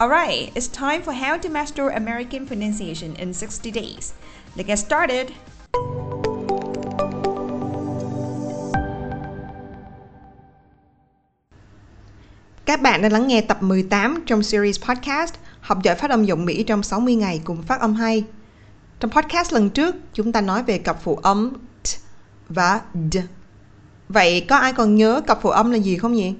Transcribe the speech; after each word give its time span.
Alright, 0.00 0.52
it's 0.54 0.68
time 0.68 1.02
for 1.02 1.12
how 1.12 1.36
to 1.38 1.48
master 1.48 1.88
American 1.88 2.46
pronunciation 2.46 3.16
in 3.16 3.34
60 3.34 3.72
days. 3.72 4.12
Let's 4.54 4.66
get 4.68 4.78
started! 4.78 5.26
Các 12.64 12.82
bạn 12.82 13.02
đang 13.02 13.12
lắng 13.12 13.26
nghe 13.26 13.40
tập 13.40 13.62
18 13.62 14.22
trong 14.26 14.42
series 14.42 14.80
podcast 14.80 15.34
Học 15.60 15.82
giỏi 15.82 15.94
phát 15.94 16.10
âm 16.10 16.24
giọng 16.24 16.44
Mỹ 16.44 16.62
trong 16.62 16.82
60 16.82 17.14
ngày 17.14 17.40
cùng 17.44 17.62
phát 17.62 17.80
âm 17.80 17.94
hay. 17.94 18.24
Trong 19.00 19.10
podcast 19.10 19.52
lần 19.52 19.70
trước, 19.70 19.96
chúng 20.14 20.32
ta 20.32 20.40
nói 20.40 20.62
về 20.62 20.78
cặp 20.78 21.02
phụ 21.02 21.16
âm 21.16 21.52
t 21.82 21.86
và 22.48 22.80
d. 23.12 23.16
Vậy 24.08 24.46
có 24.48 24.56
ai 24.56 24.72
còn 24.72 24.94
nhớ 24.94 25.20
cặp 25.26 25.38
phụ 25.42 25.50
âm 25.50 25.70
là 25.70 25.78
gì 25.78 25.96
không 25.96 26.12
nhỉ? 26.12 26.34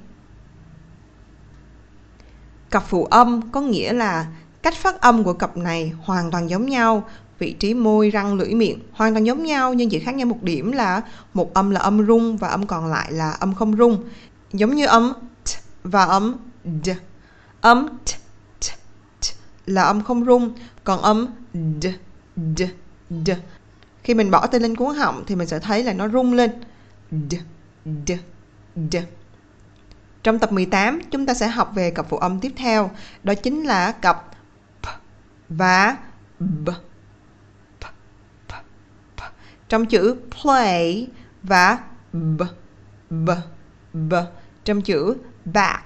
Cặp 2.71 2.85
phụ 2.89 3.05
âm 3.05 3.51
có 3.53 3.61
nghĩa 3.61 3.93
là 3.93 4.27
cách 4.63 4.75
phát 4.75 5.01
âm 5.01 5.25
của 5.25 5.33
cặp 5.33 5.57
này 5.57 5.93
hoàn 6.03 6.31
toàn 6.31 6.51
giống 6.51 6.67
nhau, 6.67 7.05
vị 7.39 7.53
trí 7.53 7.75
môi, 7.75 8.11
răng, 8.11 8.35
lưỡi 8.35 8.55
miệng 8.55 8.79
hoàn 8.93 9.15
toàn 9.15 9.27
giống 9.27 9.45
nhau 9.45 9.75
nhưng 9.75 9.91
chỉ 9.91 9.99
khác 9.99 10.15
nhau 10.15 10.27
một 10.27 10.43
điểm 10.43 10.73
là 10.73 11.03
một 11.35 11.55
âm 11.55 11.71
là 11.71 11.81
âm 11.81 12.07
rung 12.07 12.37
và 12.37 12.49
âm 12.49 12.67
còn 12.67 12.87
lại 12.87 13.13
là 13.13 13.31
âm 13.31 13.55
không 13.55 13.77
rung. 13.77 14.05
Giống 14.53 14.75
như 14.75 14.87
âm 14.87 15.13
t 15.45 15.49
và 15.83 16.05
âm 16.05 16.37
d. 16.85 16.91
Âm 17.61 17.89
t, 17.89 18.11
t, 18.61 18.67
t 19.21 19.25
là 19.67 19.83
âm 19.83 20.03
không 20.03 20.25
rung, 20.25 20.53
còn 20.85 21.03
âm 21.03 21.27
d, 21.55 21.87
d, 22.37 22.63
d. 23.27 23.31
Khi 24.03 24.15
mình 24.15 24.31
bỏ 24.31 24.47
tay 24.47 24.61
lên 24.61 24.77
cuốn 24.77 24.97
họng 24.97 25.25
thì 25.27 25.37
mình 25.37 25.49
sẽ 25.49 25.59
thấy 25.59 25.85
là 25.85 25.93
nó 25.93 26.09
rung 26.09 26.33
lên. 26.33 26.51
D, 27.11 27.35
d, 28.07 28.13
d. 28.91 28.97
Trong 30.23 30.39
tập 30.39 30.53
18, 30.53 31.01
chúng 31.11 31.27
ta 31.27 31.35
sẽ 31.35 31.49
học 31.49 31.73
về 31.75 31.91
cặp 31.91 32.07
phụ 32.09 32.17
âm 32.17 32.41
tiếp 32.41 32.53
theo, 32.57 32.91
đó 33.23 33.35
chính 33.35 33.63
là 33.63 33.93
cặp 33.93 34.25
p 34.83 34.87
và 35.49 35.97
b. 36.39 36.69
P, 37.81 37.85
p, 38.49 38.53
p. 39.17 39.21
Trong 39.69 39.87
chữ 39.87 40.17
play 40.43 41.09
và 41.43 41.79
b, 42.13 42.43
b, 43.11 43.31
b. 43.93 44.15
Trong 44.65 44.83
chữ 44.83 45.17
back. 45.45 45.85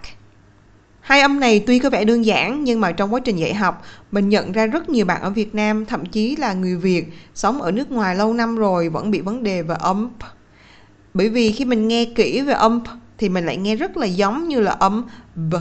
Hai 1.00 1.20
âm 1.20 1.40
này 1.40 1.64
tuy 1.66 1.78
có 1.78 1.90
vẻ 1.90 2.04
đơn 2.04 2.24
giản 2.24 2.64
nhưng 2.64 2.80
mà 2.80 2.92
trong 2.92 3.14
quá 3.14 3.20
trình 3.24 3.36
dạy 3.36 3.54
học, 3.54 3.82
mình 4.12 4.28
nhận 4.28 4.52
ra 4.52 4.66
rất 4.66 4.88
nhiều 4.88 5.06
bạn 5.06 5.22
ở 5.22 5.30
Việt 5.30 5.54
Nam, 5.54 5.86
thậm 5.86 6.06
chí 6.06 6.36
là 6.36 6.52
người 6.52 6.76
Việt 6.76 7.06
sống 7.34 7.62
ở 7.62 7.70
nước 7.70 7.90
ngoài 7.90 8.16
lâu 8.16 8.34
năm 8.34 8.56
rồi 8.56 8.88
vẫn 8.88 9.10
bị 9.10 9.20
vấn 9.20 9.42
đề 9.42 9.62
về 9.62 9.74
âm 9.78 10.10
p. 10.18 10.22
Bởi 11.14 11.28
vì 11.28 11.52
khi 11.52 11.64
mình 11.64 11.88
nghe 11.88 12.04
kỹ 12.04 12.40
về 12.40 12.52
âm 12.52 12.80
p 12.80 12.88
thì 13.18 13.28
mình 13.28 13.46
lại 13.46 13.56
nghe 13.56 13.76
rất 13.76 13.96
là 13.96 14.06
giống 14.06 14.48
như 14.48 14.60
là 14.60 14.72
âm 14.72 15.06
b. 15.34 15.54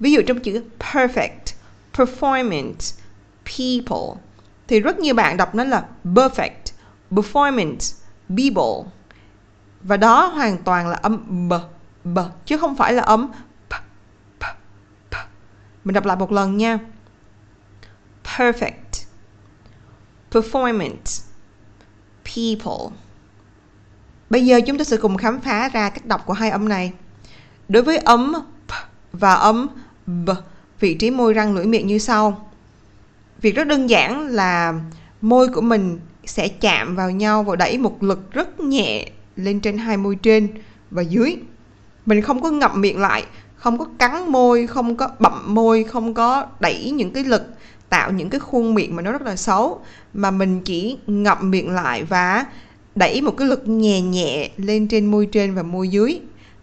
Ví 0.00 0.12
dụ 0.12 0.22
trong 0.26 0.40
chữ 0.40 0.64
perfect, 0.78 1.54
performance, 1.92 2.98
people 3.44 4.22
thì 4.68 4.80
rất 4.80 4.98
nhiều 4.98 5.14
bạn 5.14 5.36
đọc 5.36 5.54
nó 5.54 5.64
là 5.64 5.86
perfect, 6.04 6.72
performance, 7.10 7.96
people. 8.28 8.90
Và 9.82 9.96
đó 9.96 10.26
hoàn 10.26 10.58
toàn 10.58 10.88
là 10.88 10.96
âm 10.96 11.48
b, 11.48 11.52
b 12.04 12.18
chứ 12.46 12.58
không 12.58 12.76
phải 12.76 12.92
là 12.92 13.02
âm 13.02 13.28
p, 13.68 13.72
p, 14.40 14.44
p. 15.10 15.14
Mình 15.84 15.94
đọc 15.94 16.04
lại 16.06 16.16
một 16.16 16.32
lần 16.32 16.56
nha. 16.56 16.78
Perfect, 18.24 19.06
performance, 20.30 21.24
people. 22.24 22.96
Bây 24.30 24.46
giờ 24.46 24.60
chúng 24.66 24.78
ta 24.78 24.84
sẽ 24.84 24.96
cùng 24.96 25.16
khám 25.16 25.40
phá 25.40 25.68
ra 25.68 25.90
cách 25.90 26.06
đọc 26.06 26.26
của 26.26 26.32
hai 26.32 26.50
âm 26.50 26.68
này. 26.68 26.92
Đối 27.68 27.82
với 27.82 27.98
âm 27.98 28.32
p 28.68 28.72
và 29.12 29.34
âm 29.34 29.66
b, 30.06 30.30
vị 30.80 30.94
trí 30.94 31.10
môi 31.10 31.32
răng 31.32 31.54
lưỡi 31.54 31.66
miệng 31.66 31.86
như 31.86 31.98
sau. 31.98 32.50
Việc 33.40 33.54
rất 33.54 33.66
đơn 33.68 33.90
giản 33.90 34.28
là 34.28 34.74
môi 35.20 35.48
của 35.48 35.60
mình 35.60 36.00
sẽ 36.24 36.48
chạm 36.48 36.96
vào 36.96 37.10
nhau 37.10 37.42
và 37.42 37.56
đẩy 37.56 37.78
một 37.78 38.02
lực 38.02 38.32
rất 38.32 38.60
nhẹ 38.60 39.10
lên 39.36 39.60
trên 39.60 39.78
hai 39.78 39.96
môi 39.96 40.16
trên 40.16 40.48
và 40.90 41.02
dưới. 41.02 41.36
Mình 42.06 42.22
không 42.22 42.42
có 42.42 42.50
ngậm 42.50 42.80
miệng 42.80 43.00
lại, 43.00 43.24
không 43.56 43.78
có 43.78 43.86
cắn 43.98 44.32
môi, 44.32 44.66
không 44.66 44.96
có 44.96 45.08
bậm 45.18 45.54
môi, 45.54 45.84
không 45.84 46.14
có 46.14 46.46
đẩy 46.60 46.90
những 46.90 47.12
cái 47.12 47.24
lực 47.24 47.42
tạo 47.88 48.12
những 48.12 48.30
cái 48.30 48.40
khuôn 48.40 48.74
miệng 48.74 48.96
mà 48.96 49.02
nó 49.02 49.12
rất 49.12 49.22
là 49.22 49.36
xấu 49.36 49.80
mà 50.14 50.30
mình 50.30 50.60
chỉ 50.64 50.98
ngậm 51.06 51.50
miệng 51.50 51.70
lại 51.70 52.04
và 52.04 52.44
đẩy 52.98 53.20
một 53.20 53.34
cái 53.36 53.48
lực 53.48 53.68
nhẹ 53.68 54.00
nhẹ 54.00 54.50
lên 54.56 54.88
trên 54.88 55.06
môi 55.06 55.28
trên 55.32 55.54
và 55.54 55.62
môi 55.62 55.88
dưới. 55.88 56.20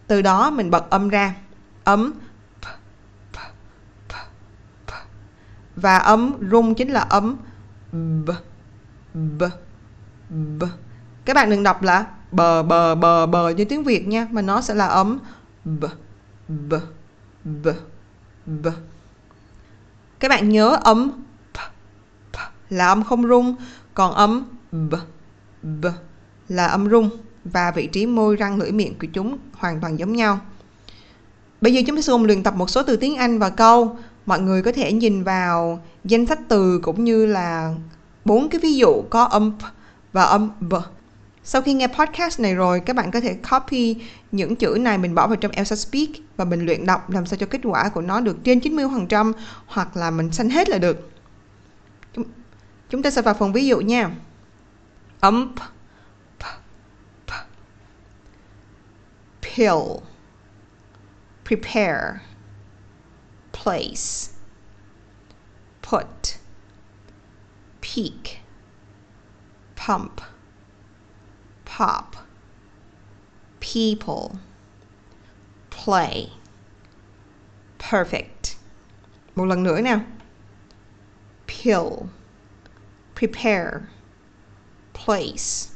Từ 0.07 0.22
đó 0.22 0.50
mình 0.50 0.72
bật 0.72 0.90
âm 0.90 1.09
ra. 1.09 1.35
Ấm 1.84 2.13
và 5.75 5.97
ấm 5.97 6.34
rung 6.51 6.75
chính 6.75 6.90
là 6.90 7.00
ấm 7.00 7.38
b 7.91 8.29
b 9.13 9.44
b. 10.29 10.63
Các 11.25 11.34
bạn 11.34 11.50
đừng 11.50 11.63
đọc 11.63 11.81
là 11.84 12.06
bờ 12.31 12.63
bờ 12.63 12.96
bờ 12.96 13.25
bờ 13.25 13.50
như 13.50 13.66
tiếng 13.66 13.84
việt 13.84 14.07
nha 14.07 14.28
mà 14.31 14.41
nó 14.41 14.62
sẽ 14.62 14.73
là 14.73 14.88
ấm 14.88 15.19
b 15.66 15.85
b 16.47 16.73
b 17.44 17.67
b. 18.46 18.67
Các 20.19 20.29
bạn 20.29 20.50
nhớ 20.50 20.78
ấm 20.84 21.12
p, 21.53 21.57
p 22.34 22.38
là 22.69 22.88
âm 22.88 23.03
không 23.03 23.28
rung 23.28 23.56
còn 23.94 24.13
ấm 24.13 24.46
b 24.72 24.94
b 25.62 25.85
là 26.50 26.66
âm 26.66 26.90
rung 26.90 27.10
và 27.46 27.72
vị 27.72 27.88
trí 27.88 28.06
môi 28.06 28.36
răng 28.36 28.60
lưỡi 28.60 28.72
miệng 28.72 28.94
của 29.00 29.08
chúng 29.14 29.38
hoàn 29.54 29.82
toàn 29.82 30.00
giống 30.00 30.14
nhau. 30.14 30.40
Bây 31.62 31.74
giờ 31.74 31.82
chúng 31.88 31.96
ta 31.96 32.02
sẽ 32.02 32.12
cùng 32.12 32.26
luyện 32.26 32.44
tập 32.44 32.56
một 32.56 32.70
số 32.70 32.84
từ 32.84 32.96
tiếng 32.96 33.16
Anh 33.16 33.40
và 33.40 33.50
câu. 33.50 33.98
Mọi 34.26 34.40
người 34.40 34.62
có 34.62 34.72
thể 34.72 34.94
nhìn 34.94 35.24
vào 35.24 35.84
danh 36.04 36.26
sách 36.26 36.40
từ 36.48 36.80
cũng 36.84 37.04
như 37.04 37.26
là 37.26 37.76
bốn 38.26 38.50
cái 38.50 38.62
ví 38.62 38.76
dụ 38.76 39.02
có 39.10 39.24
âm 39.24 39.52
p 39.52 39.62
và 40.14 40.24
âm 40.24 40.50
b. 40.60 40.74
Sau 41.44 41.62
khi 41.62 41.74
nghe 41.74 41.88
podcast 41.88 42.40
này 42.40 42.56
rồi, 42.56 42.80
các 42.80 42.96
bạn 42.96 43.12
có 43.12 43.20
thể 43.20 43.38
copy 43.52 43.96
những 44.32 44.56
chữ 44.56 44.78
này 44.80 44.98
mình 44.98 45.16
bỏ 45.16 45.28
vào 45.28 45.36
trong 45.36 45.52
Elsa 45.52 45.76
Speak 45.76 46.10
và 46.38 46.46
mình 46.46 46.66
luyện 46.66 46.86
đọc 46.86 47.10
làm 47.10 47.26
sao 47.26 47.38
cho 47.38 47.46
kết 47.46 47.62
quả 47.64 47.90
của 47.90 48.02
nó 48.02 48.20
được 48.20 48.44
trên 48.44 48.60
90% 48.60 49.34
hoặc 49.66 49.98
là 49.98 50.12
mình 50.12 50.32
xanh 50.32 50.50
hết 50.50 50.70
là 50.70 50.78
được. 50.78 51.10
Chúng 52.90 53.04
ta 53.04 53.12
sẽ 53.12 53.22
vào 53.22 53.34
phần 53.34 53.54
ví 53.54 53.68
dụ 53.68 53.80
nha. 53.80 54.16
Âm 55.20 55.56
p 55.56 55.75
pill, 59.55 60.03
prepare, 61.46 62.22
place, 63.53 64.34
put, 65.81 66.37
peak, 67.79 68.41
pump, 69.78 70.19
pop, 71.63 72.17
people, 73.61 74.40
play, 75.69 76.31
perfect. 77.79 78.57
Một 79.35 79.46
lần 79.46 79.63
nữa 79.63 79.81
nào. 79.81 80.02
Pill, 81.47 82.09
prepare, 83.16 83.87
place, 84.93 85.69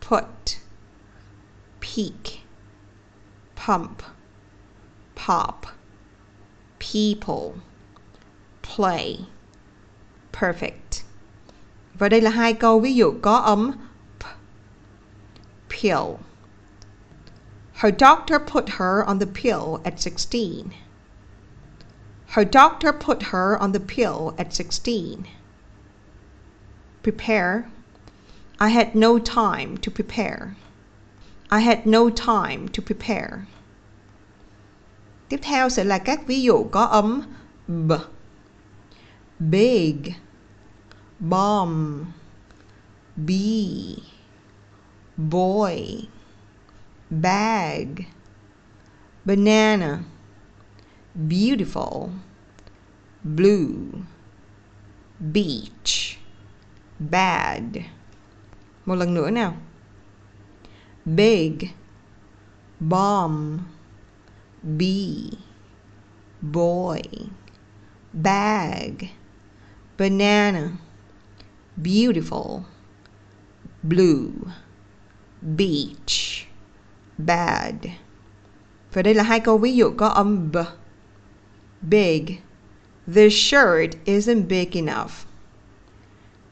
put, 0.00 0.58
peak, 1.80 2.39
pump, 3.66 4.02
pop, 5.14 5.66
people, 6.78 7.54
play, 8.62 9.26
perfect. 10.32 11.02
Và 11.94 12.08
đây 12.08 12.20
là 12.20 12.30
hai 12.30 12.52
câu 12.54 12.80
ví 12.80 12.94
dụ 12.94 13.12
có 13.22 13.36
âm 13.36 13.72
p. 14.18 14.24
Pill. 15.68 16.16
Her 17.72 17.94
doctor 17.98 18.38
put 18.38 18.68
her 18.68 19.04
on 19.06 19.18
the 19.18 19.26
pill 19.26 19.76
at 19.84 20.00
16. 20.00 20.70
Her 22.26 22.44
doctor 22.44 22.92
put 22.92 23.22
her 23.22 23.56
on 23.58 23.72
the 23.72 23.80
pill 23.80 24.34
at 24.38 24.54
16. 24.54 25.24
Prepare. 27.02 27.64
I 28.58 28.68
had 28.68 28.94
no 28.94 29.18
time 29.18 29.76
to 29.76 29.90
prepare. 29.90 30.54
I 31.52 31.60
had 31.60 31.86
no 31.86 32.10
time 32.10 32.68
to 32.68 32.82
prepare. 32.86 33.46
Tiếp 35.28 35.40
theo 35.42 35.68
sẽ 35.68 35.84
là 35.84 35.98
các 35.98 36.26
ví 36.26 36.42
dụ 36.42 36.64
có 36.72 36.84
âm 36.84 37.22
b. 37.68 37.92
Big, 39.38 40.02
bomb, 41.18 42.04
bee, 43.16 43.96
boy, 45.16 46.08
bag, 47.10 47.86
banana, 49.24 49.98
beautiful, 51.14 52.08
blue, 53.22 54.02
beach, 55.18 56.18
bad. 56.98 57.76
Một 58.86 58.94
lần 58.94 59.14
nữa 59.14 59.30
nào. 59.30 59.56
Big, 61.06 61.70
bomb, 62.80 63.66
bee, 64.62 65.30
boy, 66.42 67.02
bag, 68.12 69.10
banana, 69.96 70.78
beautiful, 71.80 72.64
blue, 73.82 74.32
beach, 75.56 76.46
bad. 77.18 77.86
Và 78.92 79.02
đây 79.02 79.14
là 79.14 79.22
hai 79.22 79.40
câu 79.40 79.58
ví 79.58 79.76
dụ 79.76 79.90
có 79.96 80.08
âm 80.08 80.52
b. 80.52 80.56
Big. 81.82 82.24
This 83.06 83.32
shirt 83.32 83.96
isn't 84.04 84.48
big 84.48 84.72
enough. 84.72 85.26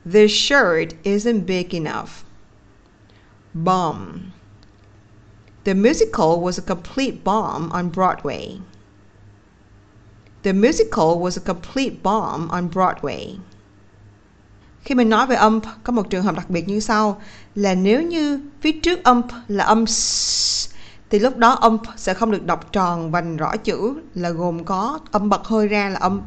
This 0.05 0.31
shirt 0.31 0.95
isn't 1.03 1.47
big 1.47 1.75
enough. 1.75 2.25
Bomb. 3.55 4.33
The 5.65 5.75
musical 5.75 6.41
was 6.41 6.59
a 6.59 6.75
complete 6.75 7.17
bomb 7.25 7.71
on 7.71 7.91
Broadway. 7.95 8.59
The 10.43 10.53
musical 10.53 11.19
was 11.19 11.37
a 11.37 11.55
complete 11.55 11.97
bomb 12.03 12.49
on 12.49 12.71
Broadway. 12.71 13.37
Khi 14.83 14.95
mình 14.95 15.11
nói 15.11 15.27
về 15.27 15.37
âm 15.37 15.61
có 15.85 15.93
một 15.93 16.11
trường 16.11 16.23
hợp 16.23 16.37
đặc 16.37 16.51
biệt 16.51 16.69
như 16.69 16.81
sau 16.81 17.21
là 17.55 17.75
nếu 17.75 18.03
như 18.03 18.41
phía 18.61 18.73
trước 18.73 19.05
âm 19.05 19.23
là 19.49 19.65
âm 19.65 19.87
s 19.87 20.69
thì 21.11 21.19
lúc 21.19 21.37
đó 21.37 21.53
âm 21.53 21.79
sẽ 21.97 22.15
không 22.15 22.31
được 22.31 22.47
đọc 22.47 22.73
tròn 22.73 23.11
vành 23.11 23.37
rõ 23.37 23.57
chữ 23.57 23.95
là 24.15 24.31
gồm 24.31 24.65
có 24.65 24.99
âm 25.11 25.29
bật 25.29 25.45
hơi 25.45 25.69
ra 25.69 25.89
là 25.89 25.99
âm 25.99 26.23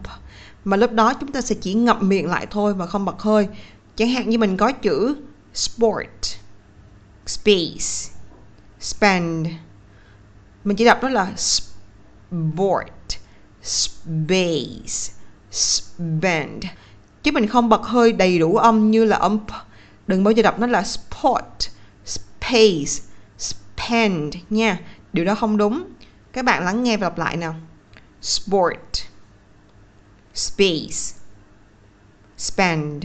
mà 0.65 0.77
lúc 0.77 0.91
đó 0.91 1.13
chúng 1.13 1.31
ta 1.31 1.41
sẽ 1.41 1.55
chỉ 1.61 1.73
ngậm 1.73 2.09
miệng 2.09 2.29
lại 2.29 2.47
thôi 2.49 2.75
mà 2.75 2.85
không 2.85 3.05
bật 3.05 3.19
hơi. 3.21 3.47
Chẳng 3.95 4.09
hạn 4.09 4.29
như 4.29 4.37
mình 4.37 4.57
có 4.57 4.71
chữ 4.71 5.15
sport, 5.53 6.35
space, 7.25 8.10
spend. 8.81 9.47
Mình 10.63 10.77
chỉ 10.77 10.85
đọc 10.85 10.97
nó 11.01 11.09
là 11.09 11.33
sport, 11.35 12.87
space, 13.61 15.13
spend. 15.51 16.65
Chứ 17.23 17.31
mình 17.31 17.47
không 17.47 17.69
bật 17.69 17.81
hơi 17.83 18.13
đầy 18.13 18.39
đủ 18.39 18.55
âm 18.55 18.91
như 18.91 19.05
là 19.05 19.17
âm 19.17 19.39
p. 19.39 19.49
Đừng 20.07 20.23
bao 20.23 20.31
giờ 20.31 20.43
đọc 20.43 20.59
nó 20.59 20.67
là 20.67 20.83
sport, 20.83 21.69
space, 22.05 23.03
spend 23.37 24.35
nha. 24.49 24.79
Điều 25.13 25.25
đó 25.25 25.35
không 25.35 25.57
đúng. 25.57 25.83
Các 26.33 26.45
bạn 26.45 26.65
lắng 26.65 26.83
nghe 26.83 26.97
và 26.97 27.09
đọc 27.09 27.17
lại 27.17 27.37
nào. 27.37 27.55
Sport, 28.21 29.03
space, 30.33 31.17
spend. 32.37 33.03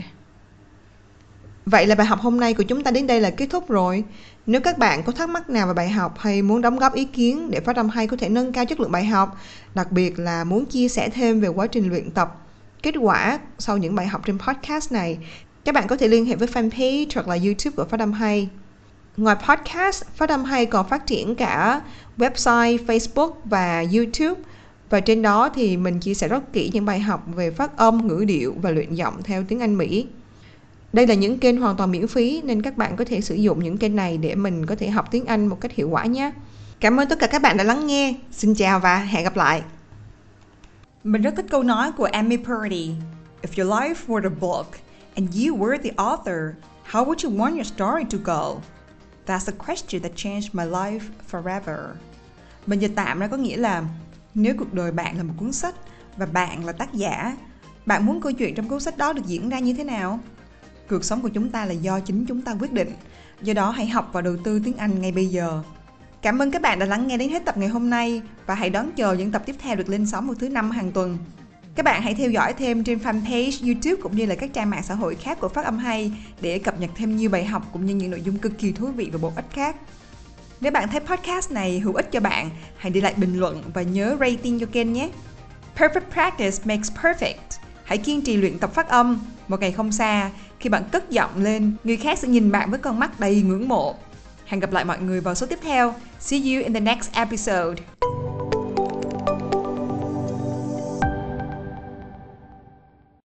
Vậy 1.69 1.87
là 1.87 1.95
bài 1.95 2.07
học 2.07 2.19
hôm 2.19 2.39
nay 2.39 2.53
của 2.53 2.63
chúng 2.63 2.83
ta 2.83 2.91
đến 2.91 3.07
đây 3.07 3.21
là 3.21 3.29
kết 3.29 3.47
thúc 3.49 3.69
rồi. 3.69 4.03
Nếu 4.45 4.61
các 4.61 4.77
bạn 4.77 5.03
có 5.03 5.11
thắc 5.11 5.29
mắc 5.29 5.49
nào 5.49 5.67
về 5.67 5.73
bài 5.73 5.89
học 5.89 6.13
hay 6.19 6.41
muốn 6.41 6.61
đóng 6.61 6.77
góp 6.79 6.93
ý 6.93 7.05
kiến 7.05 7.51
để 7.51 7.59
phát 7.59 7.75
âm 7.75 7.89
hay 7.89 8.07
có 8.07 8.17
thể 8.17 8.29
nâng 8.29 8.53
cao 8.53 8.65
chất 8.65 8.79
lượng 8.79 8.91
bài 8.91 9.05
học, 9.05 9.37
đặc 9.75 9.91
biệt 9.91 10.19
là 10.19 10.43
muốn 10.43 10.65
chia 10.65 10.87
sẻ 10.87 11.09
thêm 11.09 11.39
về 11.39 11.47
quá 11.47 11.67
trình 11.67 11.89
luyện 11.89 12.11
tập, 12.11 12.45
kết 12.83 12.95
quả 13.01 13.39
sau 13.57 13.77
những 13.77 13.95
bài 13.95 14.07
học 14.07 14.21
trên 14.25 14.37
podcast 14.39 14.91
này, 14.91 15.17
các 15.65 15.75
bạn 15.75 15.87
có 15.87 15.97
thể 15.97 16.07
liên 16.07 16.25
hệ 16.25 16.35
với 16.35 16.47
fanpage 16.47 17.05
hoặc 17.15 17.27
là 17.27 17.35
YouTube 17.35 17.75
của 17.75 17.85
Phát 17.85 17.99
âm 17.99 18.13
hay. 18.13 18.49
Ngoài 19.17 19.35
podcast, 19.47 20.03
Phát 20.15 20.29
âm 20.29 20.43
hay 20.43 20.65
còn 20.65 20.89
phát 20.89 21.07
triển 21.07 21.35
cả 21.35 21.81
website, 22.17 22.77
Facebook 22.85 23.31
và 23.45 23.85
YouTube. 23.93 24.41
Và 24.89 24.99
trên 24.99 25.21
đó 25.21 25.49
thì 25.55 25.77
mình 25.77 25.99
chia 25.99 26.13
sẻ 26.13 26.27
rất 26.27 26.53
kỹ 26.53 26.69
những 26.73 26.85
bài 26.85 26.99
học 26.99 27.23
về 27.35 27.51
phát 27.51 27.77
âm, 27.77 28.07
ngữ 28.07 28.25
điệu 28.27 28.55
và 28.61 28.71
luyện 28.71 28.95
giọng 28.95 29.23
theo 29.23 29.43
tiếng 29.47 29.59
Anh 29.59 29.77
Mỹ. 29.77 30.05
Đây 30.97 31.07
là 31.07 31.13
những 31.13 31.39
kênh 31.39 31.61
hoàn 31.61 31.77
toàn 31.77 31.91
miễn 31.91 32.07
phí 32.07 32.41
nên 32.45 32.61
các 32.61 32.77
bạn 32.77 32.95
có 32.95 33.05
thể 33.05 33.21
sử 33.21 33.35
dụng 33.35 33.63
những 33.63 33.77
kênh 33.77 33.95
này 33.95 34.17
để 34.17 34.35
mình 34.35 34.65
có 34.65 34.75
thể 34.75 34.89
học 34.89 35.07
tiếng 35.11 35.25
Anh 35.25 35.47
một 35.47 35.61
cách 35.61 35.71
hiệu 35.71 35.89
quả 35.89 36.05
nhé. 36.05 36.31
Cảm 36.79 36.99
ơn 36.99 37.09
tất 37.09 37.19
cả 37.19 37.27
các 37.27 37.41
bạn 37.41 37.57
đã 37.57 37.63
lắng 37.63 37.87
nghe. 37.87 38.15
Xin 38.31 38.53
chào 38.53 38.79
và 38.79 38.97
hẹn 38.97 39.23
gặp 39.23 39.35
lại. 39.37 39.63
Mình 41.03 41.21
rất 41.21 41.33
thích 41.35 41.45
câu 41.49 41.63
nói 41.63 41.91
của 41.91 42.05
Amy 42.05 42.37
Purdy. 42.37 42.91
If 43.41 43.63
your 43.63 43.73
life 43.73 43.95
were 44.07 44.23
a 44.23 44.35
book 44.39 44.67
and 45.15 45.29
you 45.35 45.57
were 45.57 45.77
the 45.83 45.89
author, 45.95 46.55
how 46.91 47.05
would 47.05 47.29
you 47.29 47.37
want 47.37 47.55
your 47.55 47.67
story 47.67 48.03
to 48.11 48.17
go? 48.23 48.61
That's 49.27 49.53
a 49.57 49.65
question 49.65 50.01
that 50.01 50.11
changed 50.15 50.49
my 50.53 50.65
life 50.65 51.01
forever. 51.31 51.77
Mình 52.67 52.79
dịch 52.79 52.91
tạm 52.95 53.19
ra 53.19 53.27
có 53.27 53.37
nghĩa 53.37 53.57
là 53.57 53.83
nếu 54.33 54.55
cuộc 54.59 54.73
đời 54.73 54.91
bạn 54.91 55.17
là 55.17 55.23
một 55.23 55.33
cuốn 55.39 55.53
sách 55.53 55.75
và 56.17 56.25
bạn 56.25 56.65
là 56.65 56.71
tác 56.71 56.93
giả, 56.93 57.37
bạn 57.85 58.05
muốn 58.05 58.21
câu 58.21 58.31
chuyện 58.31 58.55
trong 58.55 58.67
cuốn 58.67 58.79
sách 58.79 58.97
đó 58.97 59.13
được 59.13 59.25
diễn 59.25 59.49
ra 59.49 59.59
như 59.59 59.73
thế 59.73 59.83
nào? 59.83 60.19
Cuộc 60.89 61.03
sống 61.03 61.21
của 61.21 61.29
chúng 61.29 61.49
ta 61.49 61.65
là 61.65 61.73
do 61.73 61.99
chính 61.99 62.25
chúng 62.25 62.41
ta 62.41 62.55
quyết 62.59 62.73
định. 62.73 62.91
Do 63.41 63.53
đó 63.53 63.69
hãy 63.69 63.87
học 63.87 64.09
và 64.13 64.21
đầu 64.21 64.35
tư 64.43 64.61
tiếng 64.65 64.77
Anh 64.77 65.01
ngay 65.01 65.11
bây 65.11 65.25
giờ. 65.25 65.61
Cảm 66.21 66.41
ơn 66.41 66.51
các 66.51 66.61
bạn 66.61 66.79
đã 66.79 66.85
lắng 66.85 67.07
nghe 67.07 67.17
đến 67.17 67.29
hết 67.29 67.45
tập 67.45 67.57
ngày 67.57 67.67
hôm 67.67 67.89
nay 67.89 68.21
và 68.45 68.55
hãy 68.55 68.69
đón 68.69 68.91
chờ 68.95 69.13
những 69.13 69.31
tập 69.31 69.43
tiếp 69.45 69.55
theo 69.59 69.75
được 69.75 69.89
lên 69.89 70.05
sóng 70.05 70.27
vào 70.27 70.35
thứ 70.35 70.49
năm 70.49 70.71
hàng 70.71 70.91
tuần. 70.91 71.17
Các 71.75 71.83
bạn 71.83 72.01
hãy 72.01 72.15
theo 72.15 72.29
dõi 72.31 72.53
thêm 72.53 72.83
trên 72.83 72.99
fanpage, 72.99 73.65
YouTube 73.65 74.01
cũng 74.01 74.15
như 74.15 74.25
là 74.25 74.35
các 74.35 74.53
trang 74.53 74.69
mạng 74.69 74.83
xã 74.83 74.95
hội 74.95 75.15
khác 75.15 75.39
của 75.39 75.49
Phát 75.49 75.65
âm 75.65 75.77
hay 75.77 76.11
để 76.41 76.59
cập 76.59 76.79
nhật 76.79 76.89
thêm 76.95 77.15
nhiều 77.15 77.29
bài 77.29 77.45
học 77.45 77.69
cũng 77.73 77.85
như 77.85 77.95
những 77.95 78.11
nội 78.11 78.21
dung 78.21 78.37
cực 78.37 78.57
kỳ 78.57 78.71
thú 78.71 78.87
vị 78.87 79.09
và 79.13 79.17
bổ 79.17 79.31
ích 79.35 79.45
khác. 79.51 79.75
Nếu 80.61 80.71
bạn 80.71 80.89
thấy 80.89 80.99
podcast 80.99 81.51
này 81.51 81.79
hữu 81.79 81.93
ích 81.93 82.11
cho 82.11 82.19
bạn, 82.19 82.49
hãy 82.77 82.91
để 82.91 83.01
lại 83.01 83.13
bình 83.17 83.39
luận 83.39 83.63
và 83.73 83.81
nhớ 83.81 84.17
rating 84.19 84.59
cho 84.59 84.65
kênh 84.65 84.93
nhé. 84.93 85.09
Perfect 85.77 86.11
practice 86.13 86.57
makes 86.63 86.91
perfect. 87.01 87.59
Hãy 87.83 87.97
kiên 87.97 88.21
trì 88.21 88.37
luyện 88.37 88.59
tập 88.59 88.73
phát 88.73 88.89
âm. 88.89 89.19
Một 89.47 89.59
ngày 89.59 89.71
không 89.71 89.91
xa, 89.91 90.31
khi 90.59 90.69
bạn 90.69 90.83
cất 90.91 91.09
giọng 91.09 91.43
lên, 91.43 91.73
người 91.83 91.97
khác 91.97 92.19
sẽ 92.19 92.27
nhìn 92.27 92.51
bạn 92.51 92.71
với 92.71 92.79
con 92.79 92.99
mắt 92.99 93.19
đầy 93.19 93.41
ngưỡng 93.41 93.67
mộ. 93.67 93.95
Hẹn 94.45 94.59
gặp 94.59 94.71
lại 94.71 94.85
mọi 94.85 94.99
người 94.99 95.21
vào 95.21 95.35
số 95.35 95.45
tiếp 95.45 95.59
theo. 95.61 95.93
See 96.19 96.39
you 96.39 96.63
in 96.63 96.73
the 96.73 96.79
next 96.79 97.11
episode. 97.13 97.75